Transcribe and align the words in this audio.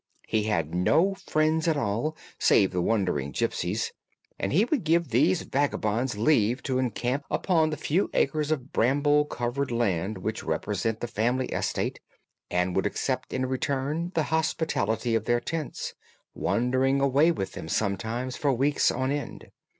He 0.27 0.45
had 0.45 0.73
no 0.73 1.13
friends 1.13 1.67
at 1.67 1.77
all 1.77 2.17
save 2.39 2.71
the 2.71 2.81
wandering 2.81 3.29
gipsies, 3.31 3.91
and 4.39 4.51
he 4.51 4.65
would 4.65 4.83
give 4.83 5.09
these 5.09 5.43
vagabonds 5.43 6.17
leave 6.17 6.63
to 6.63 6.79
encamp 6.79 7.23
upon 7.29 7.69
the 7.69 7.77
few 7.77 8.09
acres 8.15 8.49
of 8.49 8.73
bramble 8.73 9.25
covered 9.25 9.69
land 9.69 10.17
which 10.17 10.43
represent 10.43 11.01
the 11.01 11.07
family 11.07 11.49
estate, 11.49 11.99
and 12.49 12.75
would 12.75 12.87
accept 12.87 13.31
in 13.31 13.45
return 13.45 14.11
the 14.15 14.23
hospitality 14.33 15.13
of 15.13 15.25
their 15.25 15.39
tents, 15.39 15.93
wandering 16.33 16.99
away 16.99 17.29
with 17.31 17.51
them 17.51 17.69
sometimes 17.69 18.35
for 18.35 18.51
weeks 18.51 18.89
on 18.89 19.11
end. 19.11 19.51